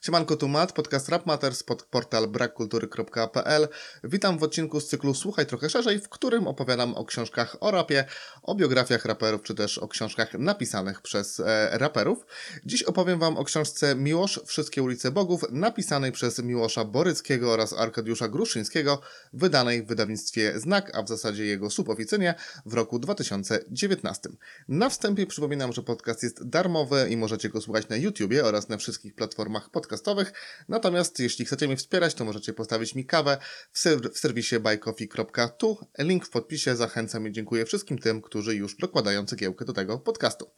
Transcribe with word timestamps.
Siemanko, 0.00 0.36
tu 0.36 0.48
Matt, 0.48 0.72
podcast 0.72 1.08
Rap 1.08 1.26
Matters 1.26 1.62
pod 1.62 1.82
portal 1.82 2.28
brakkultury.pl. 2.28 3.68
Witam 4.04 4.38
w 4.38 4.42
odcinku 4.42 4.80
z 4.80 4.88
cyklu 4.88 5.14
Słuchaj 5.14 5.46
trochę 5.46 5.70
szerzej, 5.70 5.98
w 5.98 6.08
którym 6.08 6.46
opowiadam 6.46 6.94
o 6.94 7.04
książkach 7.04 7.56
o 7.60 7.70
rapie, 7.70 8.04
o 8.42 8.54
biografiach 8.54 9.04
raperów, 9.04 9.42
czy 9.42 9.54
też 9.54 9.78
o 9.78 9.88
książkach 9.88 10.34
napisanych 10.34 11.02
przez 11.02 11.40
e, 11.40 11.78
raperów. 11.78 12.26
Dziś 12.66 12.82
opowiem 12.82 13.18
Wam 13.18 13.36
o 13.36 13.44
książce 13.44 13.94
Miłosz, 13.94 14.40
Wszystkie 14.46 14.82
ulice 14.82 15.10
Bogów, 15.10 15.44
napisanej 15.50 16.12
przez 16.12 16.38
Miłosza 16.38 16.84
Boryckiego 16.84 17.52
oraz 17.52 17.72
Arkadiusza 17.72 18.28
Gruszyńskiego, 18.28 19.00
wydanej 19.32 19.82
w 19.82 19.86
wydawnictwie 19.86 20.60
Znak, 20.60 20.96
a 20.96 21.02
w 21.02 21.08
zasadzie 21.08 21.44
jego 21.44 21.70
suboficynie 21.70 22.34
w 22.66 22.74
roku 22.74 22.98
2019. 22.98 24.28
Na 24.68 24.88
wstępie 24.88 25.26
przypominam, 25.26 25.72
że 25.72 25.82
podcast 25.82 26.22
jest 26.22 26.48
darmowy 26.48 27.06
i 27.10 27.16
możecie 27.16 27.48
go 27.48 27.60
słuchać 27.60 27.88
na 27.88 27.96
YouTubie 27.96 28.44
oraz 28.44 28.68
na 28.68 28.76
wszystkich 28.76 29.14
platformach 29.14 29.70
podcastowych. 29.90 30.32
Natomiast 30.68 31.18
jeśli 31.20 31.44
chcecie 31.44 31.66
mnie 31.66 31.76
wspierać, 31.76 32.14
to 32.14 32.24
możecie 32.24 32.52
postawić 32.52 32.94
mi 32.94 33.04
kawę 33.04 33.38
w, 33.72 33.78
ser- 33.78 34.12
w 34.12 34.18
serwisie 34.18 34.60
buycoffee.tu. 34.60 35.78
Link 35.98 36.26
w 36.26 36.30
podpisie. 36.30 36.76
Zachęcam 36.76 37.26
i 37.26 37.32
dziękuję 37.32 37.64
wszystkim 37.66 37.98
tym, 37.98 38.22
którzy 38.22 38.54
już 38.54 38.76
dokładają 38.76 39.26
cegiełkę 39.26 39.64
do 39.64 39.72
tego 39.72 39.98
podcastu. 39.98 40.50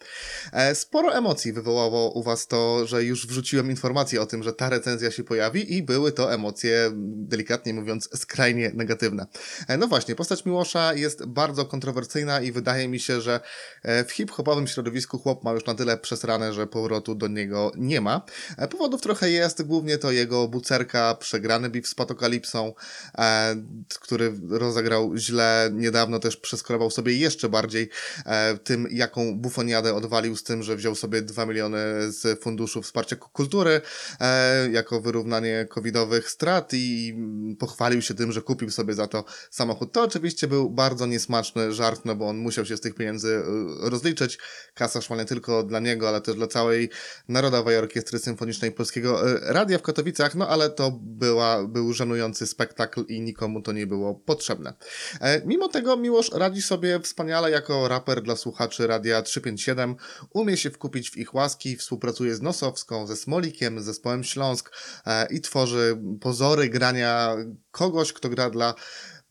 E, 0.52 0.74
Sporo 0.74 1.14
emocji 1.16 1.52
wywołało 1.52 2.12
u 2.12 2.22
Was 2.22 2.46
to, 2.46 2.86
że 2.86 3.04
już 3.04 3.26
wrzuciłem 3.26 3.70
informację 3.70 4.22
o 4.22 4.26
tym, 4.26 4.42
że 4.42 4.52
ta 4.52 4.68
recenzja 4.68 5.10
się 5.10 5.24
pojawi 5.24 5.74
i 5.76 5.82
były 5.82 6.12
to 6.12 6.32
emocje, 6.34 6.90
delikatnie 7.16 7.74
mówiąc, 7.74 8.08
skrajnie 8.14 8.70
negatywne. 8.74 9.26
E, 9.68 9.76
No 9.76 9.86
właśnie, 9.88 10.14
postać 10.14 10.44
Miłosza 10.44 10.94
jest 10.94 11.26
bardzo 11.26 11.64
kontrowersyjna 11.64 12.40
i 12.40 12.52
wydaje 12.52 12.88
mi 12.88 13.00
się, 13.00 13.20
że 13.20 13.40
e, 13.82 14.04
w 14.04 14.12
hip-hopowym 14.12 14.66
środowisku 14.66 15.18
chłop 15.18 15.44
ma 15.44 15.52
już 15.52 15.66
na 15.66 15.74
tyle 15.74 15.98
przesrane, 15.98 16.52
że 16.52 16.66
powrotu 16.66 17.14
do 17.14 17.28
niego 17.28 17.72
nie 17.76 18.00
ma. 18.00 18.22
E, 18.58 18.68
Powodów 18.68 19.00
trochę 19.00 19.21
jest, 19.30 19.62
głównie 19.62 19.98
to 19.98 20.12
jego 20.12 20.48
bucerka, 20.48 21.14
przegrany 21.14 21.70
beef 21.70 21.88
z 21.88 21.94
Patokalipsą, 21.94 22.74
e, 23.18 23.56
który 24.00 24.32
rozegrał 24.50 25.16
źle, 25.16 25.70
niedawno 25.72 26.18
też 26.18 26.36
przeskorował 26.36 26.90
sobie 26.90 27.16
jeszcze 27.16 27.48
bardziej 27.48 27.88
e, 28.26 28.58
tym, 28.58 28.88
jaką 28.90 29.38
bufoniadę 29.38 29.94
odwalił 29.94 30.36
z 30.36 30.42
tym, 30.42 30.62
że 30.62 30.76
wziął 30.76 30.94
sobie 30.94 31.22
2 31.22 31.46
miliony 31.46 31.78
z 32.12 32.42
funduszu 32.42 32.82
wsparcia 32.82 33.16
kultury 33.16 33.80
e, 34.20 34.70
jako 34.70 35.00
wyrównanie 35.00 35.66
covidowych 35.70 36.30
strat 36.30 36.70
i 36.74 37.16
pochwalił 37.58 38.02
się 38.02 38.14
tym, 38.14 38.32
że 38.32 38.42
kupił 38.42 38.70
sobie 38.70 38.94
za 38.94 39.06
to 39.06 39.24
samochód. 39.50 39.92
To 39.92 40.02
oczywiście 40.02 40.48
był 40.48 40.70
bardzo 40.70 41.06
niesmaczny 41.06 41.72
żart, 41.72 42.00
no 42.04 42.16
bo 42.16 42.28
on 42.28 42.36
musiał 42.36 42.64
się 42.66 42.76
z 42.76 42.80
tych 42.80 42.94
pieniędzy 42.94 43.28
y, 43.28 43.90
rozliczyć. 43.90 44.38
Kasa 44.74 45.00
szła 45.00 45.16
nie 45.16 45.24
tylko 45.24 45.62
dla 45.62 45.80
niego, 45.80 46.08
ale 46.08 46.20
też 46.20 46.36
dla 46.36 46.46
całej 46.46 46.90
Narodowej 47.28 47.76
Orkiestry 47.76 48.18
Symfonicznej 48.18 48.72
Polskiego 48.72 49.11
y, 49.20 49.40
Radia 49.52 49.78
w 49.78 49.82
Katowicach, 49.82 50.34
no 50.34 50.48
ale 50.48 50.70
to 50.70 50.98
była, 51.02 51.66
był 51.66 51.92
żenujący 51.92 52.46
spektakl 52.46 53.04
i 53.08 53.20
nikomu 53.20 53.62
to 53.62 53.72
nie 53.72 53.86
było 53.86 54.14
potrzebne. 54.14 54.74
E, 55.20 55.46
Mimo 55.46 55.68
tego 55.68 55.96
Miłosz 55.96 56.30
radzi 56.32 56.62
sobie 56.62 57.00
wspaniale 57.00 57.50
jako 57.50 57.88
raper 57.88 58.22
dla 58.22 58.36
słuchaczy 58.36 58.86
Radia 58.86 59.22
357, 59.22 59.96
umie 60.30 60.56
się 60.56 60.70
wkupić 60.70 61.10
w 61.10 61.16
ich 61.16 61.34
łaski, 61.34 61.76
współpracuje 61.76 62.34
z 62.34 62.42
Nosowską, 62.42 63.06
ze 63.06 63.16
Smolikiem, 63.16 63.80
z 63.80 63.84
zespołem 63.84 64.24
Śląsk 64.24 64.70
e, 65.06 65.26
i 65.30 65.40
tworzy 65.40 65.98
pozory 66.20 66.68
grania 66.68 67.36
kogoś, 67.70 68.12
kto 68.12 68.28
gra 68.28 68.50
dla 68.50 68.74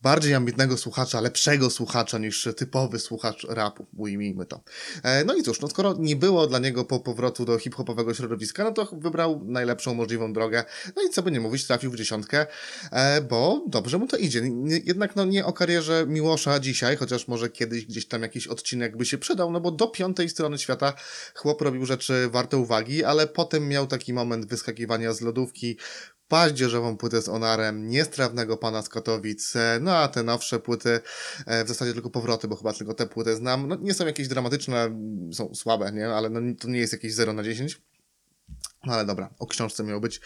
bardziej 0.02 0.34
ambitnego 0.34 0.76
słuchacza, 0.76 1.20
lepszego 1.20 1.70
słuchacza 1.70 2.18
niż 2.18 2.48
typowy 2.56 2.98
słuchacz 2.98 3.46
rapu, 3.48 3.86
ujmijmy 3.96 4.46
to. 4.46 4.60
E, 5.02 5.24
No 5.24 5.34
i 5.34 5.42
cóż, 5.42 5.60
no 5.60 5.68
skoro 5.68 5.94
nie 5.98 6.16
było 6.16 6.46
dla 6.46 6.58
niego 6.58 6.84
po 6.84 7.00
powrotu 7.00 7.44
do 7.44 7.58
hip-hopowego 7.58 8.14
środowiska, 8.14 8.64
no 8.64 8.72
to 8.72 8.88
wybrał 8.92 9.40
najlepszą 9.44 9.94
możliwą 9.94 10.32
drogę. 10.32 10.64
No 10.96 11.02
i 11.02 11.10
co 11.10 11.22
by 11.22 11.30
nie 11.30 11.40
mówić, 11.40 11.66
trafił 11.66 11.90
w 11.90 11.96
dziesiątkę, 11.96 12.46
e, 12.92 13.20
bo 13.20 13.64
dobrze 13.68 13.98
mu 13.98 14.06
to 14.06 14.16
idzie. 14.16 14.42
Jednak 14.84 15.16
no 15.16 15.24
nie 15.24 15.44
o 15.44 15.52
karierze 15.52 16.04
Miłosza 16.08 16.60
dzisiaj, 16.60 16.96
chociaż 16.96 17.28
może 17.28 17.50
kiedyś 17.50 17.86
gdzieś 17.86 18.06
tam 18.06 18.22
jakiś 18.22 18.46
odcinek 18.46 18.96
by 18.96 19.04
się 19.04 19.18
przydał, 19.18 19.50
no 19.50 19.60
bo 19.60 19.70
do 19.70 19.86
piątej 19.86 20.28
strony 20.28 20.58
świata 20.58 20.92
chłop 21.34 21.62
robił 21.62 21.86
rzeczy 21.86 22.28
warte 22.30 22.56
uwagi, 22.56 23.04
ale 23.04 23.26
potem 23.26 23.68
miał 23.68 23.86
taki 23.86 24.12
moment 24.12 24.46
wyskakiwania 24.46 25.12
z 25.12 25.20
lodówki, 25.20 25.76
paździerzową 26.32 26.96
płytę 26.96 27.22
z 27.22 27.28
Onarem, 27.28 27.88
niestrawnego 27.88 28.56
pana 28.56 28.82
z 28.82 28.88
Katowic, 28.88 29.54
no 29.80 29.96
a 29.96 30.08
te 30.08 30.22
nowsze 30.22 30.60
płyty, 30.60 31.00
e, 31.46 31.64
w 31.64 31.68
zasadzie 31.68 31.92
tylko 31.92 32.10
powroty, 32.10 32.48
bo 32.48 32.56
chyba 32.56 32.72
tylko 32.72 32.94
te 32.94 33.06
płyty 33.06 33.36
znam, 33.36 33.68
no 33.68 33.76
nie 33.76 33.94
są 33.94 34.06
jakieś 34.06 34.28
dramatyczne, 34.28 34.90
są 35.32 35.54
słabe, 35.54 35.92
nie, 35.92 36.08
ale 36.08 36.30
no, 36.30 36.40
to 36.60 36.68
nie 36.68 36.78
jest 36.78 36.92
jakieś 36.92 37.14
0 37.14 37.32
na 37.32 37.42
10. 37.42 37.80
No 38.86 38.92
ale 38.92 39.06
dobra, 39.06 39.34
o 39.38 39.46
książce 39.46 39.84
miał 39.84 40.00
być, 40.00 40.20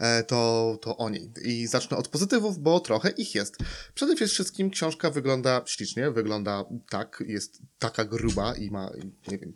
e, 0.00 0.22
to, 0.22 0.78
to 0.82 0.96
o 0.96 1.10
niej. 1.10 1.32
I 1.44 1.66
zacznę 1.66 1.96
od 1.96 2.08
pozytywów, 2.08 2.58
bo 2.58 2.80
trochę 2.80 3.10
ich 3.10 3.34
jest. 3.34 3.56
Przede 3.94 4.26
wszystkim 4.26 4.70
książka 4.70 5.10
wygląda 5.10 5.62
ślicznie, 5.66 6.10
wygląda 6.10 6.64
tak, 6.90 7.22
jest 7.26 7.58
taka 7.78 8.04
gruba 8.04 8.54
i 8.54 8.70
ma, 8.70 8.90
nie 9.28 9.38
wiem, 9.38 9.52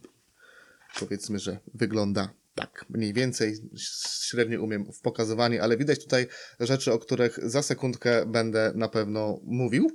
powiedzmy, 0.99 1.39
że 1.39 1.59
wygląda 1.75 2.29
tak, 2.57 2.85
mniej 2.91 3.13
więcej, 3.13 3.57
średnio 4.21 4.63
umiem 4.63 4.93
w 4.93 5.01
pokazywaniu, 5.01 5.63
ale 5.63 5.77
widać 5.77 6.03
tutaj 6.03 6.27
rzeczy, 6.61 6.93
o 6.93 6.99
których 6.99 7.39
za 7.43 7.63
sekundkę 7.63 8.27
będę 8.27 8.73
na 8.75 8.89
pewno 8.89 9.41
mówił. 9.45 9.91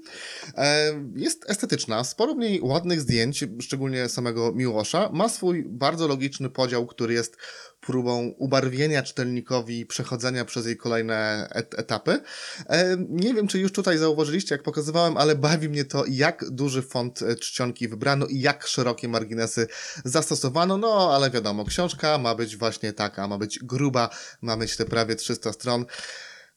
E, 0.58 0.94
Jest 1.16 1.50
estetyczna, 1.50 2.04
sporo 2.04 2.36
w 2.36 2.38
niej 2.38 2.62
ładnych 2.62 3.02
zdjęć, 3.02 3.46
szczególnie 3.62 4.10
samego 4.10 4.52
Miłosza. 4.52 5.10
Ma 5.14 5.30
swój 5.30 5.64
bardzo 5.68 6.08
logiczny 6.08 6.50
podział, 6.50 6.88
który 6.88 7.14
jest 7.14 7.38
próbą 7.82 8.34
ubarwienia 8.38 9.04
czytelnikowi 9.04 9.86
przechodzenia 9.86 10.46
przez 10.46 10.66
jej 10.66 10.78
kolejne 10.78 11.48
et 11.52 11.80
etapy. 11.80 12.22
E, 12.70 12.98
Nie 13.10 13.34
wiem, 13.34 13.48
czy 13.48 13.60
już 13.60 13.72
tutaj 13.72 13.98
zauważyliście, 13.98 14.56
jak 14.56 14.64
pokazywałem, 14.64 15.18
ale 15.18 15.36
bawi 15.36 15.70
mnie 15.70 15.86
to, 15.86 16.04
jak 16.08 16.50
duży 16.50 16.82
font 16.82 17.22
e, 17.22 17.36
czcionki 17.36 17.88
wybrano 17.88 18.26
i 18.26 18.40
jak 18.40 18.68
szerokie 18.68 19.08
marginesy 19.08 19.68
zastosowano. 20.06 20.78
No, 20.78 21.12
ale 21.16 21.32
wiadomo, 21.32 21.66
książka 21.66 22.18
ma 22.18 22.36
być 22.36 22.58
właśnie 22.58 22.94
taka, 22.94 23.28
ma 23.28 23.38
być 23.38 23.60
gruba, 23.60 24.10
ma 24.42 24.56
mieć 24.56 24.78
te 24.78 24.86
prawie 24.86 25.16
300 25.16 25.54
stron. 25.54 25.86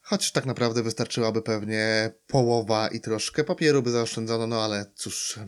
Choć 0.01 0.33
tak 0.33 0.47
naprawdę 0.47 0.83
wystarczyłaby 0.83 1.43
pewnie 1.43 2.13
połowa 2.27 2.89
i 2.89 3.01
troszkę 3.01 3.45
papieru 3.45 3.83
by 3.83 3.91
zaoszczędzono, 3.91 4.47
no 4.47 4.65
ale 4.65 4.87
cóż, 4.95 5.39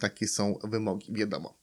takie 0.00 0.28
są 0.28 0.58
wymogi, 0.64 1.12
wiadomo. 1.12 1.54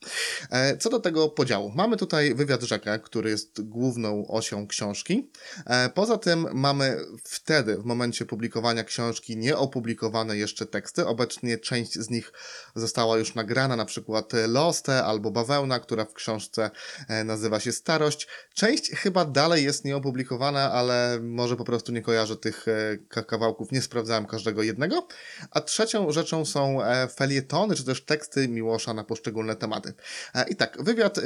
E, 0.51 0.77
Co 0.77 0.89
do 0.89 0.99
tego 0.99 1.29
podziału, 1.29 1.71
mamy 1.75 1.97
tutaj 1.97 2.35
wywiad 2.35 2.61
rzekę, 2.63 2.99
który 2.99 3.29
jest 3.29 3.61
główną 3.61 4.27
osią 4.27 4.67
książki. 4.67 5.31
E, 5.65 5.89
Poza 5.89 6.17
tym 6.17 6.47
mamy 6.53 6.97
wtedy, 7.23 7.77
w 7.77 7.85
momencie 7.85 8.25
publikowania 8.25 8.83
książki, 8.83 9.37
nieopublikowane 9.37 10.37
jeszcze 10.37 10.65
teksty. 10.65 11.05
Obecnie 11.05 11.57
część 11.57 11.93
z 11.93 12.09
nich 12.09 12.33
została 12.75 13.17
już 13.17 13.35
nagrana, 13.35 13.75
na 13.75 13.85
przykład 13.85 14.31
Loste 14.47 15.03
albo 15.03 15.31
Bawełna, 15.31 15.79
która 15.79 16.05
w 16.05 16.13
książce 16.13 16.71
e, 17.07 17.23
nazywa 17.23 17.59
się 17.59 17.71
Starość. 17.71 18.27
Część 18.53 18.89
chyba 18.91 19.25
dalej 19.25 19.63
jest 19.63 19.85
nieopublikowana, 19.85 20.71
ale 20.71 21.19
może 21.21 21.55
po 21.55 21.63
prostu 21.63 21.91
nie 21.91 22.01
kojarzę 22.01 22.37
tych 22.37 22.65
ka- 23.09 23.23
kawałków, 23.23 23.71
nie 23.71 23.81
sprawdzałem 23.81 24.25
każdego 24.25 24.63
jednego. 24.63 25.07
A 25.51 25.61
trzecią 25.61 26.11
rzeczą 26.11 26.45
są 26.45 26.77
felietony, 27.15 27.75
czy 27.75 27.83
też 27.85 28.05
teksty 28.05 28.26
Miłosza 28.35 28.93
na 28.93 29.03
poszczególne 29.03 29.55
tematy. 29.55 29.93
E, 30.35 30.49
I 30.49 30.55
tak, 30.55 30.83
wywiad 30.83 31.17
e, 31.17 31.21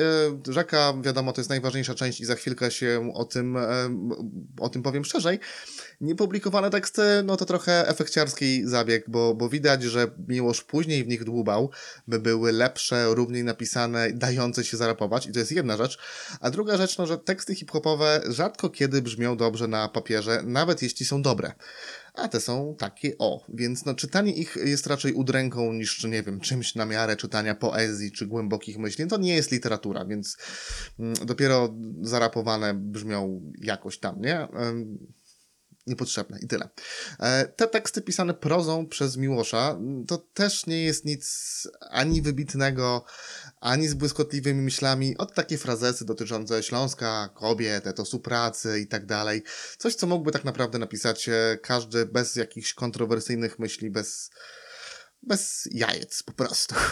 Rzeka, 0.48 0.94
wiadomo, 1.02 1.34
to 1.34 1.42
jest 1.42 1.50
najważniejsza 1.50 1.96
część 1.96 2.22
i 2.22 2.26
za 2.26 2.36
chwilkę 2.36 2.72
się 2.72 3.12
o 3.14 3.26
tym, 3.26 3.58
e, 3.58 3.64
o 4.60 4.70
tym 4.70 4.84
powiem 4.84 5.06
szerzej. 5.06 5.40
Niepublikowane 6.02 6.70
teksty, 6.70 7.02
no 7.24 7.38
to 7.38 7.46
trochę 7.46 7.88
efekciarski 7.88 8.62
zabieg, 8.68 9.06
bo, 9.08 9.36
bo 9.36 9.50
widać, 9.50 9.84
że 9.84 10.12
Miłosz 10.28 10.64
później 10.64 11.04
w 11.04 11.08
nich 11.08 11.24
dłubał, 11.24 11.70
by 12.08 12.20
były 12.20 12.52
lepsze, 12.52 13.06
równiej 13.10 13.44
napisane, 13.44 14.12
dające 14.14 14.64
się 14.64 14.78
zarapować 14.78 15.28
i 15.28 15.32
to 15.32 15.40
jest 15.40 15.52
jedna 15.52 15.78
rzecz. 15.78 16.00
A 16.40 16.50
druga 16.50 16.78
rzecz, 16.78 16.98
no, 16.98 17.08
że 17.08 17.18
teksty 17.18 17.56
hip-hopowe 17.56 18.22
rzadko 18.30 18.70
kiedy 18.70 19.02
brzmią 19.02 19.38
dobrze 19.38 19.68
na 19.68 19.90
papierze, 19.90 20.42
nawet 20.44 20.82
jeśli 20.82 21.06
są 21.06 21.22
dobre. 21.22 21.54
A 22.14 22.28
te 22.28 22.40
są 22.40 22.76
takie 22.80 23.18
o, 23.18 23.46
więc 23.50 23.86
no 23.86 23.96
czytanie 23.96 24.34
ich 24.34 24.58
jest 24.66 24.88
raczej 24.88 25.14
udręką 25.14 25.74
niż, 25.74 26.04
nie 26.04 26.24
wiem, 26.24 26.40
czymś 26.40 26.76
na 26.76 26.86
miarę 26.86 27.16
czytania 27.16 27.56
poezji 27.56 28.12
czy 28.12 28.28
głębokich 28.28 28.78
myśli. 28.78 29.08
To 29.08 29.18
nie 29.18 29.36
jest 29.36 29.52
literatura, 29.52 30.06
więc 30.06 30.38
mm, 31.00 31.14
dopiero 31.26 31.74
zarapowane 32.02 32.74
brzmią 32.74 33.52
jakoś 33.62 34.00
tam, 34.00 34.22
nie? 34.22 34.48
Niepotrzebne 35.88 36.40
i 36.40 36.48
tyle. 36.48 36.70
E, 37.20 37.48
Te 37.48 37.68
teksty 37.68 38.02
pisane 38.02 38.34
prozą 38.34 38.88
przez 38.88 39.18
Miłosza 39.18 39.72
m, 39.72 40.06
to 40.08 40.18
też 40.18 40.66
nie 40.66 40.84
jest 40.84 41.06
nic 41.06 41.68
ani 41.90 42.22
wybitnego, 42.22 43.06
ani 43.62 43.88
z 43.88 43.94
błyskotliwymi 43.94 44.62
myślami, 44.62 45.18
od 45.18 45.34
takie 45.34 45.58
frazesy 45.58 46.06
dotyczące 46.06 46.64
Śląska, 46.64 47.30
kobiet, 47.36 47.88
etosu 47.88 48.20
pracy 48.20 48.80
i 48.80 48.88
tak 48.88 49.06
dalej. 49.06 49.44
Coś, 49.78 49.96
co 49.96 50.08
mógłby 50.08 50.32
tak 50.32 50.44
naprawdę 50.44 50.80
napisać 50.80 51.30
e, 51.30 51.58
każdy 51.64 52.06
bez 52.06 52.36
jakichś 52.36 52.74
kontrowersyjnych 52.74 53.60
myśli, 53.60 53.90
bez 53.90 54.30
bez 55.24 55.70
jajec 55.72 56.24
po 56.24 56.32
prostu. 56.34 56.76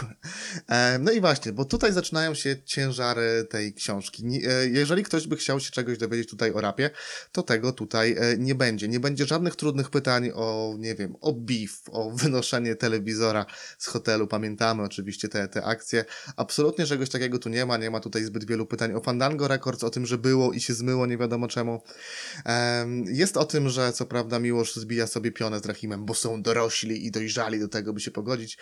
E, 0.69 0.99
No 0.99 1.11
i 1.11 1.21
właśnie, 1.21 1.51
bo 1.53 1.65
tutaj 1.65 1.93
zaczynają 1.93 2.33
się 2.33 2.63
ciężary 2.65 3.47
tej 3.49 3.73
książki. 3.73 4.23
E, 4.47 4.67
Jeżeli 4.67 5.03
ktoś 5.03 5.27
by 5.27 5.37
chciał 5.37 5.59
się 5.59 5.71
czegoś 5.71 5.97
dowiedzieć 5.97 6.29
tutaj 6.29 6.51
o 6.51 6.61
rapie, 6.61 6.89
to 7.31 7.43
tego 7.43 7.71
tutaj 7.71 8.15
e, 8.19 8.37
nie 8.37 8.55
będzie. 8.55 8.87
Nie 8.87 8.99
będzie 8.99 9.25
żadnych 9.25 9.55
trudnych 9.55 9.89
pytań 9.89 10.31
o, 10.33 10.75
nie 10.77 10.95
wiem, 10.95 11.15
o 11.21 11.33
beef, 11.33 11.81
o 11.91 12.11
wynoszenie 12.23 12.75
telewizora 12.75 13.45
z 13.77 13.87
hotelu. 13.87 14.27
Pamiętamy 14.27 14.83
oczywiście 14.83 15.29
te, 15.29 15.47
te 15.47 15.63
akcje. 15.63 16.05
Absolutnie 16.35 16.85
czegoś 16.85 17.09
takiego 17.09 17.39
tu 17.39 17.49
nie 17.49 17.65
ma. 17.65 17.77
Nie 17.77 17.91
ma 17.91 17.99
tutaj 17.99 18.23
zbyt 18.23 18.45
wielu 18.47 18.65
pytań 18.65 18.93
o 18.93 19.01
Fandango 19.01 19.47
Records, 19.47 19.83
o 19.83 19.89
tym, 19.89 20.05
że 20.05 20.17
było 20.17 20.53
i 20.53 20.61
się 20.61 20.73
zmyło, 20.73 21.05
nie 21.05 21.17
wiadomo 21.17 21.47
czemu. 21.47 21.81
Em, 22.45 23.03
Jest 23.07 23.37
o 23.37 23.45
tym, 23.45 23.69
że 23.69 23.93
co 23.93 24.05
prawda 24.05 24.39
Miłosz 24.39 24.75
zbija 24.75 25.07
sobie 25.07 25.31
pionę 25.31 25.59
z 25.59 25.65
Rahimem, 25.65 26.05
bo 26.05 26.13
są 26.13 26.41
dorośli 26.41 27.05
i 27.05 27.11
dojrzali 27.11 27.59
do 27.59 27.67
tego, 27.67 27.93
by 27.93 27.99
się 27.99 28.11
pogodzić. 28.19 28.57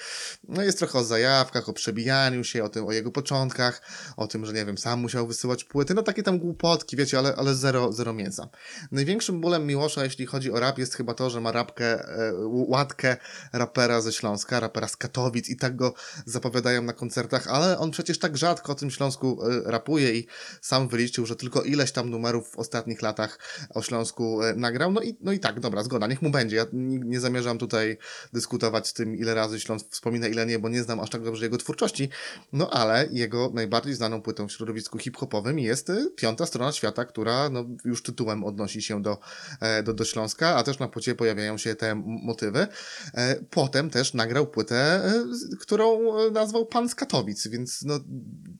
No 0.48 0.64
jest 0.64 0.78
trochę 0.78 1.00
o 1.00 1.04
zajawkach, 1.04 1.70
o 1.70 1.74
przebijaniu 1.74 2.44
się, 2.44 2.64
o 2.64 2.70
tym, 2.70 2.86
o 2.86 2.92
jego 2.92 3.12
początkach, 3.12 3.82
o 4.18 4.28
tym, 4.28 4.46
że 4.46 4.54
nie 4.54 4.66
wiem, 4.66 4.78
sam 4.78 5.00
musiał 5.00 5.28
wysyłać 5.28 5.64
płyty, 5.64 5.94
no 5.94 6.04
takie 6.04 6.24
tam 6.24 6.40
głupotki, 6.40 6.98
wiecie, 6.98 7.20
ale, 7.20 7.36
ale 7.36 7.56
zero, 7.56 7.94
zero 7.94 8.14
mięsa. 8.14 8.50
Największym 8.92 9.42
bólem 9.42 9.66
Miłosza, 9.66 10.04
jeśli 10.04 10.26
chodzi 10.26 10.52
o 10.52 10.60
rap, 10.60 10.78
jest 10.78 10.96
chyba 10.96 11.14
to, 11.14 11.30
że 11.30 11.42
ma 11.42 11.52
rapkę, 11.52 11.86
e, 11.86 12.34
łatkę 12.46 13.18
rapera 13.54 14.02
ze 14.02 14.14
Śląska, 14.14 14.60
rapera 14.60 14.88
z 14.88 14.98
Katowic 14.98 15.50
i 15.50 15.58
tak 15.58 15.76
go 15.76 15.94
zapowiadają 16.26 16.82
na 16.82 16.94
koncertach, 16.94 17.48
ale 17.48 17.80
on 17.80 17.92
przecież 17.92 18.20
tak 18.20 18.38
rzadko 18.38 18.72
o 18.72 18.76
tym 18.76 18.92
Śląsku 18.92 19.40
e, 19.44 19.72
rapuje 19.72 20.14
i 20.14 20.28
sam 20.62 20.88
wyliczył, 20.88 21.26
że 21.26 21.36
tylko 21.36 21.62
ileś 21.62 21.92
tam 21.92 22.10
numerów 22.10 22.52
w 22.52 22.58
ostatnich 22.58 23.02
latach 23.02 23.40
o 23.70 23.82
Śląsku 23.82 24.44
e, 24.44 24.56
nagrał. 24.56 24.92
No 24.92 25.02
i, 25.02 25.18
no 25.22 25.32
i 25.32 25.40
tak, 25.40 25.60
dobra, 25.60 25.84
zgoda, 25.84 26.08
niech 26.08 26.22
mu 26.22 26.30
będzie. 26.30 26.56
Ja 26.56 26.66
nie, 26.74 27.00
nie 27.00 27.20
zamierzam 27.20 27.58
tutaj 27.58 27.98
dyskutować 28.34 28.88
z 28.88 28.94
tym, 28.94 29.16
ile 29.16 29.36
razy 29.36 29.47
Śląsk 29.60 29.88
wspomina, 29.92 30.28
ile 30.28 30.46
nie, 30.46 30.60
bo 30.60 30.70
nie 30.70 30.84
znam 30.84 31.00
aż 31.00 31.10
tak 31.10 31.24
dobrze 31.24 31.46
jego 31.46 31.58
twórczości. 31.58 32.10
No 32.54 32.70
ale 32.70 33.08
jego 33.12 33.52
najbardziej 33.54 33.94
znaną 33.96 34.22
płytą 34.22 34.48
w 34.48 34.52
środowisku 34.52 34.98
hip-hopowym 34.98 35.60
jest 35.60 35.90
e, 35.90 36.08
Piąta 36.16 36.46
Strona 36.46 36.72
Świata, 36.72 37.06
która 37.06 37.50
no, 37.50 37.66
już 37.86 38.04
tytułem 38.04 38.44
odnosi 38.44 38.82
się 38.82 39.02
do, 39.02 39.18
e, 39.62 39.84
do, 39.84 39.94
do 39.94 40.06
Śląska, 40.06 40.56
a 40.56 40.64
też 40.64 40.80
na 40.80 40.88
płycie 40.88 41.16
pojawiają 41.16 41.58
się 41.58 41.76
te 41.76 41.96
motywy. 42.06 42.68
E, 43.14 43.36
Potem 43.50 43.90
też 43.90 44.14
nagrał 44.14 44.48
płytę, 44.48 44.76
e, 45.06 45.26
którą 45.60 46.00
nazwał 46.32 46.66
Pan 46.66 46.90
z 46.90 46.96
Katowic, 46.96 47.48
więc 47.48 47.82
no 47.82 48.00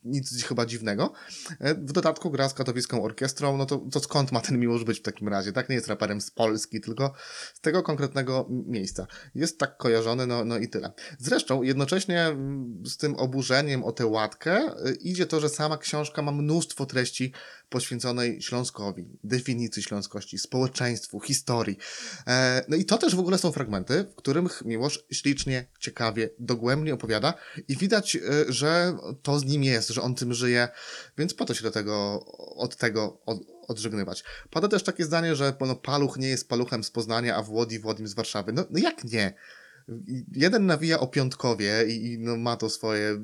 nic 0.04 0.44
chyba 0.44 0.66
dziwnego. 0.66 1.12
W 1.60 1.92
dodatku 1.92 2.30
gra 2.30 2.48
z 2.48 2.54
katowicką 2.54 3.02
orkiestrą, 3.02 3.56
no 3.56 3.66
to, 3.66 3.78
to 3.92 4.00
skąd 4.00 4.32
ma 4.32 4.40
ten 4.40 4.58
miłość 4.58 4.84
być 4.84 4.98
w 4.98 5.02
takim 5.02 5.28
razie, 5.28 5.52
tak? 5.52 5.68
Nie 5.68 5.74
jest 5.74 5.88
raperem 5.88 6.20
z 6.20 6.30
Polski, 6.30 6.80
tylko 6.80 7.12
z 7.54 7.60
tego 7.60 7.82
konkretnego 7.82 8.46
miejsca. 8.50 9.06
Jest 9.34 9.58
tak 9.58 9.76
kojarzony, 9.76 10.26
no, 10.26 10.44
no 10.44 10.58
i 10.58 10.68
tyle. 10.68 10.77
Zresztą 11.18 11.62
jednocześnie 11.62 12.20
mm, 12.22 12.82
z 12.86 12.96
tym 12.96 13.16
oburzeniem 13.16 13.84
o 13.84 13.92
tę 13.92 14.06
łatkę 14.06 14.86
y, 14.86 14.94
idzie 14.94 15.26
to, 15.26 15.40
że 15.40 15.48
sama 15.48 15.78
książka 15.78 16.22
ma 16.22 16.32
mnóstwo 16.32 16.86
treści 16.86 17.32
poświęconej 17.68 18.42
Śląskowi, 18.42 19.18
definicji 19.24 19.82
śląskości, 19.82 20.38
społeczeństwu, 20.38 21.20
historii. 21.20 21.78
E, 22.26 22.64
No 22.68 22.76
i 22.76 22.84
to 22.84 22.98
też 22.98 23.16
w 23.16 23.20
ogóle 23.20 23.38
są 23.38 23.52
fragmenty, 23.52 24.04
w 24.04 24.14
których 24.14 24.64
Miłosz 24.64 25.04
ślicznie, 25.12 25.66
ciekawie, 25.80 26.30
dogłębnie 26.38 26.94
opowiada 26.94 27.34
i 27.68 27.76
widać, 27.76 28.16
y, 28.16 28.52
że 28.52 28.96
to 29.22 29.38
z 29.38 29.44
nim 29.44 29.64
jest, 29.64 29.88
że 29.88 30.02
on 30.02 30.14
tym 30.14 30.34
żyje, 30.34 30.68
więc 31.18 31.34
po 31.34 31.44
to 31.44 31.54
się 31.54 31.62
do 31.62 31.70
tego, 31.70 32.24
od 32.56 32.76
tego 32.76 33.20
od, 33.26 33.38
odżegnywać. 33.68 34.24
Pada 34.50 34.68
też 34.68 34.82
takie 34.82 35.04
zdanie, 35.04 35.36
że 35.36 35.56
no, 35.60 35.76
paluch 35.76 36.16
nie 36.16 36.28
jest 36.28 36.48
paluchem 36.48 36.84
z 36.84 36.90
Poznania, 36.90 37.36
a 37.36 37.42
Włodzi 37.42 37.78
Włodim 37.78 38.08
z 38.08 38.14
Warszawy. 38.14 38.52
No, 38.52 38.64
no 38.70 38.78
jak 38.78 39.04
nie? 39.04 39.34
Jeden 40.32 40.66
nawija 40.66 41.00
o 41.00 41.06
Piątkowie 41.06 41.84
i, 41.88 42.12
i 42.12 42.18
no, 42.18 42.36
ma 42.36 42.56
to 42.56 42.70
swoje 42.70 43.18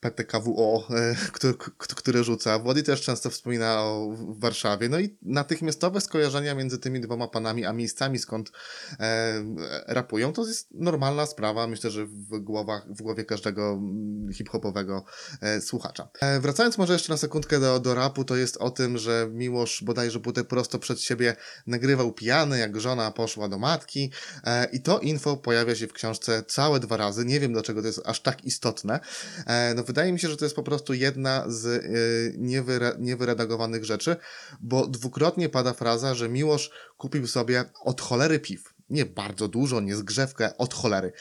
PTKWO, 0.00 0.88
e, 0.90 1.14
które, 1.32 1.54
które 1.96 2.24
rzuca. 2.24 2.58
Włody 2.58 2.82
też 2.82 3.02
często 3.02 3.30
wspomina 3.30 3.82
o 3.82 4.14
Warszawie. 4.28 4.88
No 4.88 5.00
i 5.00 5.18
natychmiastowe 5.22 6.00
skojarzenia 6.00 6.54
między 6.54 6.78
tymi 6.78 7.00
dwoma 7.00 7.28
panami, 7.28 7.64
a 7.64 7.72
miejscami, 7.72 8.18
skąd 8.18 8.52
e, 9.00 9.44
rapują, 9.86 10.32
to 10.32 10.46
jest 10.46 10.68
normalna 10.74 11.26
sprawa. 11.26 11.66
Myślę, 11.66 11.90
że 11.90 12.06
w, 12.06 12.38
głowach, 12.38 12.86
w 12.88 13.02
głowie 13.02 13.24
każdego 13.24 13.72
mm, 13.72 14.32
hip-hopowego 14.32 15.04
e, 15.40 15.60
słuchacza. 15.60 16.08
E, 16.20 16.40
wracając 16.40 16.78
może 16.78 16.92
jeszcze 16.92 17.12
na 17.12 17.16
sekundkę 17.16 17.60
do, 17.60 17.80
do 17.80 17.94
rapu, 17.94 18.24
to 18.24 18.36
jest 18.36 18.56
o 18.56 18.70
tym, 18.70 18.98
że 18.98 19.28
Miłosz 19.32 19.82
bodajże 19.84 20.20
płytę 20.20 20.44
prosto 20.44 20.78
przed 20.78 21.00
siebie 21.00 21.36
nagrywał 21.66 22.12
pijany, 22.12 22.58
jak 22.58 22.80
żona 22.80 23.10
poszła 23.10 23.48
do 23.48 23.58
matki 23.58 24.12
e, 24.44 24.64
i 24.72 24.82
to 24.82 24.98
info 24.98 25.36
pojawia 25.36 25.74
się 25.74 25.86
w 25.86 25.92
książce 25.92 26.42
całe 26.42 26.80
dwa 26.80 26.96
razy. 26.96 27.24
Nie 27.24 27.40
wiem, 27.40 27.52
dlaczego 27.52 27.80
to 27.80 27.86
jest 27.86 28.02
aż 28.04 28.20
tak 28.20 28.44
istotne. 28.44 29.00
E, 29.46 29.74
no 29.74 29.84
wydaje 29.86 30.12
mi 30.12 30.20
się, 30.20 30.28
że 30.28 30.36
to 30.36 30.44
jest 30.44 30.56
po 30.56 30.62
prostu 30.62 30.94
jedna 30.94 31.44
z 31.46 31.66
y, 31.66 32.34
niewyre, 32.38 32.96
niewyredagowanych 32.98 33.84
rzeczy, 33.84 34.16
bo 34.60 34.86
dwukrotnie 34.86 35.48
pada 35.48 35.72
fraza, 35.72 36.14
że 36.14 36.28
Miłosz 36.28 36.70
kupił 36.96 37.26
sobie 37.26 37.64
od 37.84 38.00
cholery 38.00 38.40
piw. 38.40 38.74
Nie 38.90 39.06
bardzo 39.06 39.48
dużo, 39.48 39.80
nie 39.80 39.96
zgrzewkę, 39.96 40.56
od 40.58 40.74
cholery. 40.74 41.12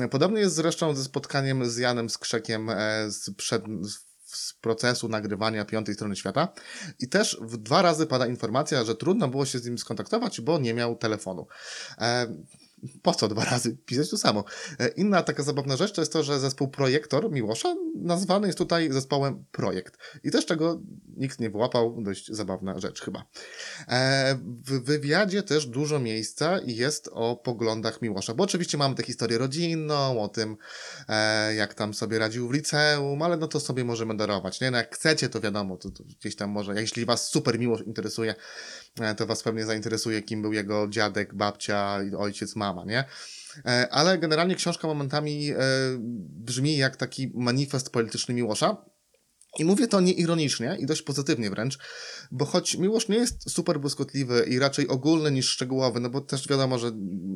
E, 0.00 0.08
Podobnie 0.08 0.40
jest 0.40 0.54
zresztą 0.54 0.94
ze 0.94 1.04
spotkaniem 1.04 1.70
z 1.70 1.76
Janem 1.76 2.10
Skrzekiem 2.10 2.70
e, 2.70 3.10
z, 3.10 3.30
przed, 3.36 3.62
z 4.24 4.54
procesu 4.60 5.08
nagrywania 5.08 5.64
piątej 5.64 5.94
strony 5.94 6.16
świata. 6.16 6.48
I 7.00 7.08
też 7.08 7.38
w 7.40 7.56
dwa 7.56 7.82
razy 7.82 8.06
pada 8.06 8.26
informacja, 8.26 8.84
że 8.84 8.94
trudno 8.94 9.28
było 9.28 9.46
się 9.46 9.58
z 9.58 9.64
nim 9.64 9.78
skontaktować, 9.78 10.40
bo 10.40 10.58
nie 10.58 10.74
miał 10.74 10.96
telefonu. 10.96 11.46
E, 11.98 12.26
po 13.02 13.14
co 13.14 13.28
dwa 13.28 13.44
razy 13.44 13.76
pisać 13.76 14.10
to 14.10 14.18
samo? 14.18 14.44
E, 14.80 14.88
Inna 14.88 15.22
taka 15.22 15.42
zabawna 15.42 15.76
rzecz 15.76 15.92
to 15.92 16.00
jest 16.00 16.12
to, 16.12 16.22
że 16.22 16.40
zespół 16.40 16.68
Projektor 16.68 17.30
Miłosza 17.30 17.74
nazwany 17.94 18.46
jest 18.46 18.58
tutaj 18.58 18.92
zespołem 18.92 19.44
Projekt. 19.52 19.98
I 20.24 20.30
też 20.30 20.46
czego 20.46 20.80
nikt 21.16 21.40
nie 21.40 21.50
wyłapał, 21.50 21.96
dość 22.02 22.32
zabawna 22.32 22.80
rzecz 22.80 23.00
chyba. 23.00 23.24
E, 23.88 24.38
W 24.64 24.84
wywiadzie 24.84 25.42
też 25.42 25.66
dużo 25.66 25.98
miejsca 25.98 26.60
jest 26.66 27.08
o 27.12 27.36
poglądach 27.36 28.02
Miłosza, 28.02 28.34
bo 28.34 28.44
oczywiście 28.44 28.78
mamy 28.78 28.94
tę 28.94 29.02
historię 29.02 29.38
rodzinną, 29.38 30.20
o 30.22 30.28
tym 30.28 30.56
e, 31.08 31.54
jak 31.54 31.74
tam 31.74 31.94
sobie 31.94 32.18
radził 32.18 32.48
w 32.48 32.52
liceum, 32.52 33.22
ale 33.22 33.36
no 33.36 33.48
to 33.48 33.60
sobie 33.60 33.84
możemy 33.84 34.16
darować, 34.16 34.60
nie? 34.60 34.70
No 34.70 34.76
jak 34.78 34.94
chcecie, 34.94 35.28
to 35.28 35.40
wiadomo, 35.40 35.76
to, 35.76 35.90
to 35.90 36.04
gdzieś 36.04 36.36
tam 36.36 36.50
może, 36.50 36.80
jeśli 36.80 37.04
was 37.04 37.28
super 37.28 37.58
Miłosz 37.58 37.82
interesuje, 37.86 38.34
to 39.16 39.26
was 39.26 39.42
pewnie 39.42 39.64
zainteresuje, 39.64 40.22
kim 40.22 40.42
był 40.42 40.52
jego 40.52 40.88
dziadek, 40.88 41.34
babcia, 41.34 42.00
ojciec, 42.18 42.56
mama, 42.56 42.84
nie? 42.84 43.04
E, 43.66 43.88
Ale 43.90 44.18
generalnie 44.18 44.54
książka 44.54 44.88
momentami 44.88 45.50
e, 45.50 45.56
brzmi 46.18 46.76
jak 46.76 46.96
taki 46.96 47.32
manifest 47.34 47.90
polityczny 47.90 48.34
Miłosza. 48.34 48.76
I 49.58 49.64
mówię 49.64 49.88
to 49.88 50.00
nieironicznie 50.00 50.76
i 50.80 50.86
dość 50.86 51.02
pozytywnie 51.02 51.50
wręcz, 51.50 51.78
bo 52.30 52.44
choć 52.44 52.76
Miłosz 52.76 53.08
nie 53.08 53.16
jest 53.16 53.50
super 53.50 53.80
błyskotliwy 53.80 54.44
i 54.48 54.58
raczej 54.58 54.88
ogólny 54.88 55.30
niż 55.30 55.48
szczegółowy, 55.48 56.00
no 56.00 56.10
bo 56.10 56.20
też 56.20 56.48
wiadomo, 56.48 56.78
że 56.78 56.92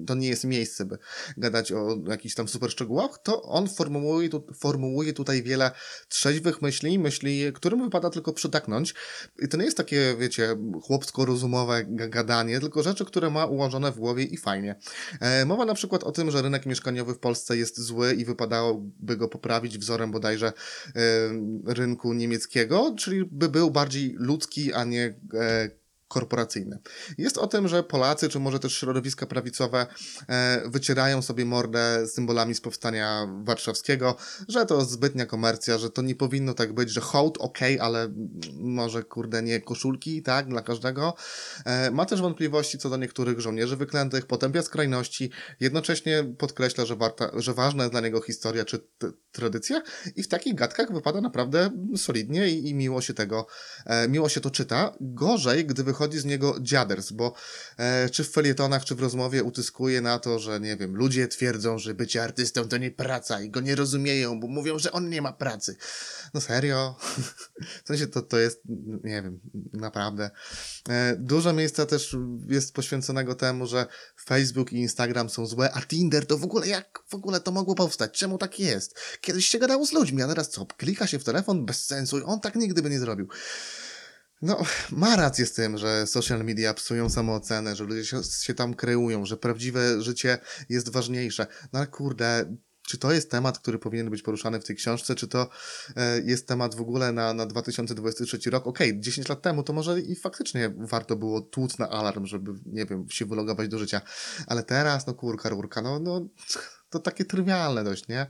to 0.06 0.14
nie 0.14 0.28
jest 0.28 0.44
miejsce, 0.44 0.84
by 0.84 0.98
gadać 1.36 1.72
o 1.72 1.98
jakichś 2.08 2.34
tam 2.34 2.48
super 2.48 2.70
szczegółach, 2.70 3.18
to 3.22 3.42
on 3.42 3.68
formułuje, 3.68 4.28
tu, 4.28 4.46
formułuje 4.60 5.12
tutaj 5.12 5.42
wiele 5.42 5.70
trzeźwych 6.08 6.62
myśli, 6.62 6.98
myśli, 6.98 7.52
którym 7.52 7.84
wypada 7.84 8.10
tylko 8.10 8.32
przytaknąć. 8.32 8.94
I 9.38 9.48
to 9.48 9.56
nie 9.56 9.64
jest 9.64 9.76
takie, 9.76 10.16
wiecie, 10.18 10.56
chłopsko-rozumowe 10.82 11.84
ga- 11.84 12.08
gadanie, 12.08 12.60
tylko 12.60 12.82
rzeczy, 12.82 13.04
które 13.04 13.30
ma 13.30 13.46
ułożone 13.46 13.92
w 13.92 13.98
głowie 13.98 14.24
i 14.24 14.36
fajnie. 14.36 14.76
E, 15.20 15.44
mowa 15.44 15.64
na 15.64 15.74
przykład 15.74 16.04
o 16.04 16.12
tym, 16.12 16.30
że 16.30 16.42
rynek 16.42 16.66
mieszkaniowy 16.66 17.14
w 17.14 17.18
Polsce 17.18 17.56
jest 17.56 17.80
zły 17.80 18.14
i 18.14 18.24
wypadałoby 18.24 19.16
go 19.16 19.28
poprawić 19.28 19.78
wzorem 19.78 20.10
bodajże 20.10 20.46
e, 20.46 20.52
rynku 21.66 22.01
niemieckiego, 22.04 22.94
czyli 22.98 23.24
by 23.24 23.48
był 23.48 23.70
bardziej 23.70 24.14
ludzki, 24.18 24.72
a 24.72 24.84
nie 24.84 25.14
e, 25.34 25.70
korporacyjny. 26.12 26.78
Jest 27.18 27.38
o 27.38 27.46
tym, 27.46 27.68
że 27.68 27.82
Polacy, 27.82 28.28
czy 28.28 28.38
może 28.38 28.58
też 28.58 28.76
środowiska 28.76 29.26
prawicowe 29.26 29.86
e, 30.28 30.62
wycierają 30.66 31.22
sobie 31.22 31.44
mordę 31.44 32.06
symbolami 32.06 32.54
z 32.54 32.60
powstania 32.60 33.26
warszawskiego, 33.44 34.16
że 34.48 34.66
to 34.66 34.84
zbytnia 34.84 35.26
komercja, 35.26 35.78
że 35.78 35.90
to 35.90 36.02
nie 36.02 36.14
powinno 36.14 36.54
tak 36.54 36.72
być, 36.72 36.90
że 36.90 37.00
hołd 37.00 37.38
okej, 37.38 37.80
ale 37.80 38.08
może 38.60 39.02
kurde 39.02 39.42
nie 39.42 39.60
koszulki, 39.60 40.22
tak, 40.22 40.48
dla 40.48 40.62
każdego. 40.62 41.14
E, 41.64 41.90
ma 41.90 42.06
też 42.06 42.20
wątpliwości 42.20 42.78
co 42.78 42.90
do 42.90 42.96
niektórych 42.96 43.40
żołnierzy 43.40 43.76
wyklętych, 43.76 44.26
potępia 44.26 44.62
skrajności, 44.62 45.30
jednocześnie 45.60 46.24
podkreśla, 46.38 46.84
że, 46.84 46.96
warta, 46.96 47.30
że 47.34 47.54
ważna 47.54 47.82
jest 47.82 47.92
dla 47.92 48.00
niego 48.00 48.20
historia 48.20 48.64
czy 48.64 48.78
tradycja 49.32 49.82
i 50.16 50.22
w 50.22 50.28
takich 50.28 50.54
gadkach 50.54 50.92
wypada 50.92 51.20
naprawdę 51.20 51.70
solidnie 51.96 52.48
i, 52.50 52.68
i 52.68 52.74
miło 52.74 53.00
się 53.00 53.14
tego, 53.14 53.46
e, 53.86 54.08
miło 54.08 54.28
się 54.28 54.40
to 54.40 54.50
czyta. 54.50 54.94
Gorzej, 55.00 55.66
gdy 55.66 55.84
wychodzi 55.84 56.01
wychodzi 56.02 56.18
z 56.18 56.24
niego 56.24 56.56
dziaders, 56.60 57.12
bo 57.12 57.34
e, 57.78 58.10
czy 58.10 58.24
w 58.24 58.30
felietonach, 58.30 58.84
czy 58.84 58.94
w 58.94 59.00
rozmowie 59.00 59.44
utyskuje 59.44 60.00
na 60.00 60.18
to, 60.18 60.38
że 60.38 60.60
nie 60.60 60.76
wiem, 60.76 60.96
ludzie 60.96 61.28
twierdzą, 61.28 61.78
że 61.78 61.94
bycie 61.94 62.22
artystą 62.22 62.68
to 62.68 62.76
nie 62.76 62.90
praca 62.90 63.40
i 63.40 63.50
go 63.50 63.60
nie 63.60 63.74
rozumieją, 63.74 64.40
bo 64.40 64.46
mówią, 64.46 64.78
że 64.78 64.92
on 64.92 65.08
nie 65.08 65.22
ma 65.22 65.32
pracy. 65.32 65.76
No 66.34 66.40
serio? 66.40 66.96
w 67.84 67.88
sensie 67.88 68.06
to, 68.06 68.22
to 68.22 68.38
jest, 68.38 68.62
nie 69.04 69.22
wiem, 69.22 69.40
naprawdę. 69.72 70.30
E, 70.88 71.16
dużo 71.18 71.52
miejsca 71.52 71.86
też 71.86 72.16
jest 72.48 72.74
poświęconego 72.74 73.34
temu, 73.34 73.66
że 73.66 73.86
Facebook 74.24 74.72
i 74.72 74.76
Instagram 74.76 75.30
są 75.30 75.46
złe, 75.46 75.72
a 75.72 75.82
Tinder 75.82 76.26
to 76.26 76.38
w 76.38 76.44
ogóle, 76.44 76.66
jak 76.66 77.02
w 77.08 77.14
ogóle 77.14 77.40
to 77.40 77.52
mogło 77.52 77.74
powstać? 77.74 78.18
Czemu 78.18 78.38
tak 78.38 78.60
jest? 78.60 78.94
Kiedyś 79.20 79.46
się 79.46 79.58
gadało 79.58 79.86
z 79.86 79.92
ludźmi, 79.92 80.22
a 80.22 80.28
teraz 80.28 80.50
co? 80.50 80.66
Klika 80.66 81.06
się 81.06 81.18
w 81.18 81.24
telefon 81.24 81.66
bez 81.66 81.86
sensu 81.86 82.18
i 82.18 82.22
on 82.22 82.40
tak 82.40 82.54
nigdy 82.54 82.82
by 82.82 82.90
nie 82.90 82.98
zrobił. 82.98 83.28
No, 84.42 84.62
ma 85.02 85.16
rację 85.16 85.46
z 85.46 85.52
tym, 85.52 85.78
że 85.78 86.06
social 86.06 86.44
media 86.44 86.74
psują 86.74 87.10
samoocenę, 87.10 87.76
że 87.76 87.84
ludzie 87.84 88.04
się, 88.04 88.22
się 88.42 88.54
tam 88.54 88.74
kreują, 88.74 89.26
że 89.26 89.36
prawdziwe 89.36 90.02
życie 90.02 90.38
jest 90.68 90.88
ważniejsze. 90.88 91.46
No 91.72 91.78
ale 91.78 91.88
kurde, 91.88 92.56
czy 92.82 92.98
to 92.98 93.12
jest 93.12 93.30
temat, 93.30 93.58
który 93.58 93.78
powinien 93.78 94.10
być 94.10 94.22
poruszany 94.22 94.60
w 94.60 94.64
tej 94.64 94.76
książce, 94.76 95.14
czy 95.14 95.28
to 95.28 95.50
e, 95.96 96.20
jest 96.20 96.48
temat 96.48 96.74
w 96.74 96.80
ogóle 96.80 97.12
na, 97.12 97.34
na 97.34 97.46
2023 97.46 98.50
rok? 98.50 98.66
Okej, 98.66 99.00
10 99.00 99.28
lat 99.28 99.42
temu 99.42 99.62
to 99.62 99.72
może 99.72 100.00
i 100.00 100.16
faktycznie 100.16 100.74
warto 100.76 101.16
było 101.16 101.40
tłuc 101.40 101.78
na 101.78 101.88
alarm, 101.88 102.26
żeby, 102.26 102.52
nie 102.66 102.86
wiem, 102.86 103.06
się 103.10 103.26
wylogować 103.26 103.68
do 103.68 103.78
życia, 103.78 104.00
ale 104.46 104.62
teraz, 104.62 105.06
no 105.06 105.14
kurka, 105.14 105.48
rurka, 105.48 105.82
no, 105.82 105.98
no 105.98 106.28
to 106.90 106.98
takie 106.98 107.24
trywialne 107.24 107.84
dość, 107.84 108.08
nie? 108.08 108.26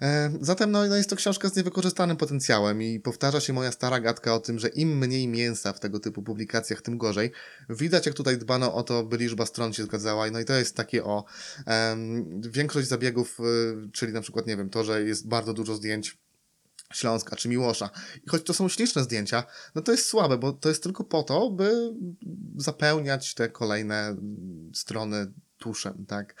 E, 0.00 0.32
Zatem 0.40 0.70
no, 0.70 0.86
no 0.86 0.96
jest 0.96 1.10
to 1.10 1.16
książka 1.16 1.48
z 1.48 1.56
niewykorzystanym 1.56 2.16
potencjałem 2.16 2.82
i 2.82 3.00
powtarza 3.00 3.40
się 3.40 3.52
moja 3.52 3.72
stara 3.72 4.00
gadka 4.00 4.34
o 4.34 4.40
tym, 4.40 4.58
że 4.58 4.68
im 4.68 4.98
mniej 4.98 5.28
mięsa 5.28 5.72
w 5.72 5.80
tego 5.80 6.00
typu 6.00 6.22
publikacjach, 6.22 6.82
tym 6.82 6.98
gorzej. 6.98 7.32
Widać, 7.70 8.06
jak 8.06 8.14
tutaj 8.14 8.38
dbano 8.38 8.74
o 8.74 8.82
to, 8.82 9.04
by 9.04 9.16
liczba 9.16 9.46
stron 9.46 9.72
się 9.72 9.82
zgadzała, 9.82 10.30
no 10.30 10.40
i 10.40 10.44
to 10.44 10.52
jest 10.52 10.76
takie 10.76 11.04
o. 11.04 11.24
em, 11.66 12.40
większość 12.40 12.88
zabiegów, 12.88 13.40
y, 13.40 13.90
czyli 13.92 14.12
na 14.12 14.20
przykład, 14.20 14.46
nie 14.46 14.56
wiem, 14.56 14.70
to, 14.70 14.84
że 14.84 15.02
jest 15.02 15.28
bardzo 15.28 15.52
dużo 15.52 15.74
zdjęć 15.74 16.18
Śląska 16.92 17.36
czy 17.36 17.48
Miłosza. 17.48 17.90
I 18.26 18.28
choć 18.30 18.42
to 18.42 18.54
są 18.54 18.68
śliczne 18.68 19.02
zdjęcia, 19.02 19.44
no 19.74 19.82
to 19.82 19.92
jest 19.92 20.06
słabe, 20.06 20.38
bo 20.38 20.52
to 20.52 20.68
jest 20.68 20.82
tylko 20.82 21.04
po 21.04 21.22
to, 21.22 21.50
by 21.50 21.72
zapełniać 22.56 23.34
te 23.34 23.48
kolejne 23.48 24.16
strony 24.74 25.32
tuszem, 25.62 26.06
tak? 26.06 26.34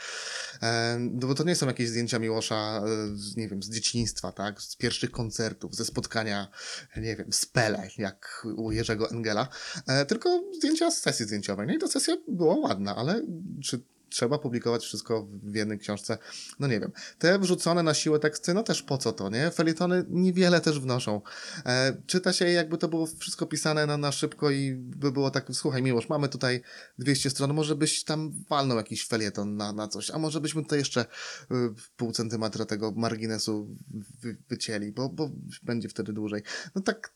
E, 0.62 0.98
No 0.98 1.26
bo 1.26 1.34
to 1.34 1.44
nie 1.44 1.56
są 1.56 1.66
jakieś 1.66 1.88
zdjęcia 1.88 2.18
Miłosza, 2.18 2.82
e, 2.86 3.16
z, 3.16 3.36
nie 3.36 3.48
wiem, 3.48 3.62
z 3.62 3.70
dzieciństwa, 3.70 4.32
tak? 4.32 4.62
Z 4.62 4.76
pierwszych 4.76 5.10
koncertów, 5.10 5.74
ze 5.74 5.84
spotkania, 5.84 6.48
nie 6.96 7.16
wiem, 7.16 7.32
z 7.32 7.46
Pele, 7.46 7.88
jak 7.98 8.46
u 8.56 8.72
Jerzego 8.72 9.10
Engela, 9.10 9.48
e, 9.86 10.06
tylko 10.06 10.42
zdjęcia 10.56 10.90
z 10.90 11.00
sesji 11.00 11.24
zdjęciowej. 11.24 11.66
No 11.66 11.74
i 11.74 11.78
ta 11.78 11.86
sesja 11.88 12.16
była 12.28 12.54
ładna, 12.54 12.96
ale 12.96 13.22
czy 13.64 13.82
trzeba 14.12 14.38
publikować 14.38 14.82
wszystko 14.84 15.26
w 15.42 15.54
jednej 15.54 15.78
książce? 15.78 16.18
No 16.58 16.66
nie 16.66 16.80
wiem. 16.80 16.92
Te 17.18 17.38
wrzucone 17.38 17.82
na 17.82 17.94
siłę 17.94 18.18
teksty, 18.18 18.54
no 18.54 18.62
też 18.62 18.82
po 18.82 18.98
co 18.98 19.12
to, 19.12 19.30
nie? 19.30 19.50
Felietony 19.50 20.04
niewiele 20.08 20.60
też 20.60 20.80
wnoszą. 20.80 21.20
E, 21.66 21.96
czyta 22.06 22.32
się 22.32 22.50
jakby 22.50 22.78
to 22.78 22.88
było 22.88 23.06
wszystko 23.06 23.46
pisane 23.46 23.86
na, 23.86 23.96
na 23.96 24.12
szybko 24.12 24.50
i 24.50 24.74
by 24.74 25.12
było 25.12 25.30
tak, 25.30 25.46
słuchaj 25.52 25.82
Miłosz, 25.82 26.08
mamy 26.08 26.28
tutaj 26.28 26.62
200 26.98 27.30
stron, 27.30 27.54
może 27.54 27.74
byś 27.74 28.04
tam 28.04 28.32
walnął 28.48 28.76
jakiś 28.76 29.06
felieton 29.06 29.56
na, 29.56 29.72
na 29.72 29.88
coś, 29.88 30.10
a 30.10 30.18
może 30.18 30.40
byśmy 30.40 30.62
tutaj 30.62 30.78
jeszcze 30.78 31.00
y, 31.00 31.54
pół 31.96 32.12
centymetra 32.12 32.64
tego 32.64 32.92
marginesu 32.96 33.76
wy, 34.20 34.36
wycięli, 34.48 34.92
bo, 34.92 35.08
bo 35.08 35.30
będzie 35.62 35.88
wtedy 35.88 36.12
dłużej. 36.12 36.42
No 36.74 36.82
tak, 36.82 37.14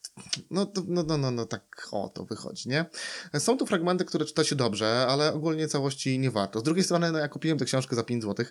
no, 0.51 0.73
no, 0.89 1.03
no, 1.03 1.19
no, 1.19 1.31
no 1.31 1.47
tak 1.47 1.89
o 1.93 2.09
to 2.09 2.25
wychodzi, 2.25 2.69
nie? 2.69 2.87
Są 3.39 3.57
tu 3.57 3.67
fragmenty, 3.67 4.05
które 4.05 4.25
czyta 4.25 4.45
się 4.45 4.57
dobrze, 4.57 5.07
ale 5.09 5.33
ogólnie 5.33 5.69
całości 5.69 6.19
nie 6.19 6.31
warto. 6.31 6.61
Z 6.61 6.63
drugiej 6.63 6.85
strony, 6.87 7.13
no 7.13 7.19
ja 7.19 7.29
kupiłem 7.29 7.59
tę 7.59 7.65
książkę 7.65 7.97
za 7.97 8.05
5 8.05 8.23
zł, 8.23 8.47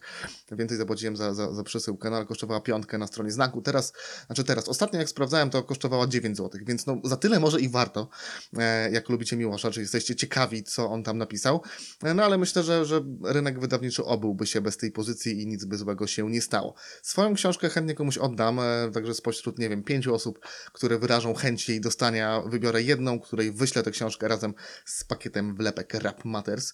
więcej 0.51 0.77
zapłaciłem 0.77 1.17
za, 1.17 1.33
za, 1.33 1.53
za 1.53 1.63
przesyłkę, 1.63 2.09
no 2.09 2.15
ale 2.15 2.25
kosztowała 2.25 2.61
piątkę 2.61 2.97
na 2.97 3.07
stronie 3.07 3.31
znaku. 3.31 3.61
Teraz, 3.61 3.93
znaczy 4.25 4.43
teraz, 4.43 4.69
ostatnio 4.69 4.99
jak 4.99 5.09
sprawdzałem, 5.09 5.49
to 5.49 5.63
kosztowała 5.63 6.07
9 6.07 6.37
zł, 6.37 6.61
więc 6.65 6.85
no 6.85 7.01
za 7.03 7.17
tyle 7.17 7.39
może 7.39 7.61
i 7.61 7.69
warto, 7.69 8.09
e, 8.57 8.91
jak 8.91 9.09
lubicie 9.09 9.37
Miłosza, 9.37 9.71
czy 9.71 9.81
jesteście 9.81 10.15
ciekawi, 10.15 10.63
co 10.63 10.89
on 10.89 11.03
tam 11.03 11.17
napisał. 11.17 11.61
E, 12.03 12.13
No 12.13 12.23
ale 12.23 12.37
myślę, 12.37 12.63
że, 12.63 12.85
że 12.85 13.01
rynek 13.23 13.59
wydawniczy 13.59 14.05
obyłby 14.05 14.47
się 14.47 14.61
bez 14.61 14.77
tej 14.77 14.91
pozycji 14.91 15.41
i 15.41 15.47
nic 15.47 15.65
by 15.65 15.77
złego 15.77 16.07
się 16.07 16.29
nie 16.29 16.41
stało. 16.41 16.75
Swoją 17.01 17.33
książkę 17.33 17.69
chętnie 17.69 17.95
komuś 17.95 18.17
oddam, 18.17 18.59
e, 18.59 18.91
także 18.93 19.13
spośród, 19.13 19.59
nie 19.59 19.69
wiem, 19.69 19.83
pięciu 19.83 20.13
osób, 20.13 20.39
które 20.73 20.99
wyrażą 20.99 21.33
chęć 21.33 21.69
jej 21.69 21.81
dostania, 21.81 22.41
wybiorę 22.45 22.81
jedną, 22.83 23.19
której 23.19 23.51
wyślę 23.51 23.83
tę 23.83 23.91
książkę 23.91 24.27
razem 24.27 24.53
z 24.85 25.03
pakietem 25.03 25.55
wlepek 25.55 25.93
Rap 25.93 26.25
Matters. 26.25 26.73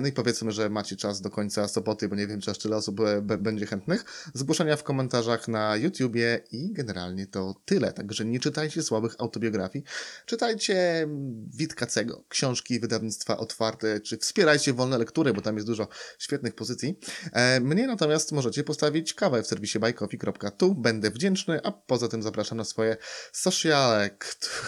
No 0.00 0.06
i 0.08 0.12
powiedzmy, 0.12 0.52
że 0.52 0.70
macie 0.76 0.96
czas 0.96 1.20
do 1.20 1.30
końca 1.30 1.68
soboty, 1.68 2.08
bo 2.08 2.16
nie 2.16 2.26
wiem, 2.26 2.40
czy 2.40 2.50
aż 2.50 2.58
tyle 2.58 2.76
osób 2.76 3.00
e, 3.00 3.22
będzie 3.22 3.66
chętnych. 3.66 4.04
Zgłoszenia 4.34 4.76
w 4.76 4.82
komentarzach 4.82 5.48
na 5.48 5.76
YouTubie 5.76 6.40
i 6.52 6.72
generalnie 6.72 7.26
to 7.26 7.54
tyle. 7.64 7.92
Także 7.92 8.24
nie 8.24 8.40
czytajcie 8.40 8.82
słabych 8.82 9.14
autobiografii. 9.18 9.84
Czytajcie 10.26 11.02
mm, 11.02 11.50
Witkacego, 11.54 12.24
książki 12.28 12.80
wydawnictwa 12.80 13.36
otwarte, 13.36 14.00
czy 14.00 14.18
wspierajcie 14.18 14.72
wolne 14.72 14.98
lektury, 14.98 15.32
bo 15.32 15.40
tam 15.40 15.54
jest 15.54 15.66
dużo 15.66 15.88
świetnych 16.18 16.54
pozycji. 16.54 16.98
E, 17.32 17.60
Mnie 17.60 17.86
natomiast 17.86 18.32
możecie 18.32 18.64
postawić 18.64 19.14
kawę 19.14 19.42
w 19.42 19.46
serwisie 19.46 19.78
buycoffee.tu. 19.78 20.74
Będę 20.74 21.10
wdzięczny, 21.10 21.60
a 21.64 21.72
poza 21.72 22.08
tym 22.08 22.22
zapraszam 22.22 22.58
na 22.58 22.64
swoje 22.64 22.96
sociale, 23.32 24.10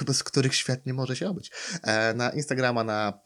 bez 0.07 0.23
których 0.25 0.55
świat 0.55 0.87
nie 0.87 0.95
może 0.95 1.17
się 1.17 1.29
obyć. 1.29 1.51
E, 1.83 2.15
Na 2.15 2.31
Instagrama, 2.31 2.85
na, 2.85 3.21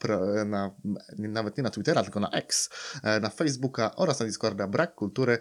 na 0.46 0.70
nawet 1.18 1.56
nie 1.56 1.62
na 1.62 1.70
Twittera, 1.70 2.02
tylko 2.02 2.20
na 2.20 2.30
X, 2.30 2.70
na 3.20 3.30
Facebooka 3.30 3.96
oraz 3.96 4.20
na 4.20 4.26
Discorda 4.26 4.66
Brak 4.66 4.94
Kultury. 4.94 5.38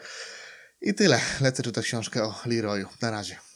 I 0.82 0.94
tyle. 0.94 1.20
Lecę 1.42 1.64
czytać 1.64 1.86
książkę 1.86 2.24
o 2.24 2.36
Leroyu. 2.46 2.88
Na 3.02 3.12
razie. 3.12 3.51